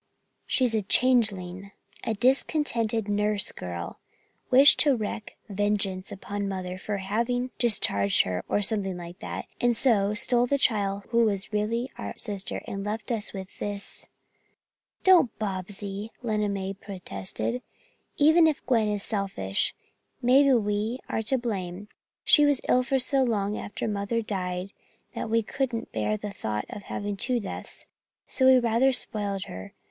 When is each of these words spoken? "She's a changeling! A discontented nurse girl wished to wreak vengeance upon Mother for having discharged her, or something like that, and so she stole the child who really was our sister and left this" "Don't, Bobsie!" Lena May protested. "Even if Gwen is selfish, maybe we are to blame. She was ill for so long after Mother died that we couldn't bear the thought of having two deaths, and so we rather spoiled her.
"She's 0.47 0.73
a 0.73 0.81
changeling! 0.81 1.73
A 2.05 2.15
discontented 2.15 3.07
nurse 3.07 3.51
girl 3.51 3.99
wished 4.49 4.79
to 4.79 4.95
wreak 4.95 5.37
vengeance 5.47 6.11
upon 6.11 6.49
Mother 6.49 6.79
for 6.79 6.97
having 6.97 7.51
discharged 7.59 8.23
her, 8.23 8.43
or 8.49 8.63
something 8.63 8.97
like 8.97 9.19
that, 9.19 9.45
and 9.61 9.75
so 9.77 10.15
she 10.15 10.15
stole 10.21 10.47
the 10.47 10.57
child 10.57 11.03
who 11.09 11.27
really 11.51 11.81
was 11.81 11.89
our 11.99 12.17
sister 12.17 12.63
and 12.65 12.83
left 12.83 13.09
this" 13.13 14.07
"Don't, 15.03 15.37
Bobsie!" 15.37 16.09
Lena 16.23 16.49
May 16.49 16.73
protested. 16.73 17.61
"Even 18.17 18.47
if 18.47 18.65
Gwen 18.65 18.87
is 18.87 19.03
selfish, 19.03 19.75
maybe 20.19 20.51
we 20.53 20.97
are 21.09 21.21
to 21.21 21.37
blame. 21.37 21.89
She 22.23 22.43
was 22.43 22.59
ill 22.67 22.81
for 22.81 22.97
so 22.97 23.21
long 23.23 23.55
after 23.55 23.87
Mother 23.87 24.23
died 24.23 24.73
that 25.13 25.29
we 25.29 25.43
couldn't 25.43 25.91
bear 25.91 26.17
the 26.17 26.31
thought 26.33 26.65
of 26.71 26.81
having 26.85 27.17
two 27.17 27.39
deaths, 27.39 27.85
and 28.25 28.31
so 28.31 28.47
we 28.47 28.57
rather 28.57 28.91
spoiled 28.91 29.43
her. 29.43 29.73